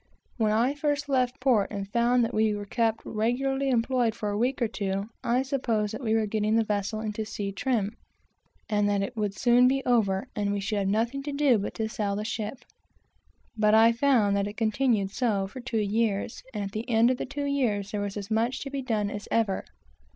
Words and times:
When 0.37 0.51
I 0.51 0.73
first 0.73 1.07
left 1.09 1.39
port, 1.39 1.69
and 1.69 1.87
found 1.87 2.23
that 2.25 2.33
we 2.33 2.55
were 2.55 2.65
kept 2.65 3.05
regularly 3.05 3.69
employed 3.69 4.15
for 4.15 4.29
a 4.29 4.35
week 4.39 4.59
or 4.59 4.67
two, 4.67 5.11
I 5.23 5.43
supposed 5.43 5.93
that 5.93 6.01
we 6.01 6.15
were 6.15 6.25
getting 6.25 6.55
the 6.55 6.63
vessel 6.63 7.01
into 7.01 7.23
sea 7.23 7.51
trim, 7.51 7.95
and 8.67 8.89
that 8.89 9.03
it 9.03 9.15
would 9.15 9.35
soon 9.35 9.67
be 9.67 9.85
over, 9.85 10.25
and 10.35 10.51
we 10.51 10.59
should 10.59 10.79
have 10.79 10.87
nothing 10.87 11.21
to 11.21 11.31
do 11.31 11.59
but 11.59 11.77
sail 11.91 12.15
the 12.15 12.25
ship; 12.25 12.65
but 13.55 13.75
I 13.75 13.91
found 13.91 14.35
that 14.35 14.47
it 14.47 14.57
continued 14.57 15.11
so 15.11 15.45
for 15.45 15.59
two 15.61 15.77
years, 15.77 16.41
and 16.51 16.63
at 16.63 16.71
the 16.71 16.89
end 16.89 17.11
of 17.11 17.17
the 17.17 17.27
two 17.27 17.45
years 17.45 17.91
there 17.91 18.01
was 18.01 18.17
as 18.17 18.31
much 18.31 18.61
to 18.61 18.71
be 18.71 18.81
done 18.81 19.11
as 19.11 19.27
ever. 19.29 19.65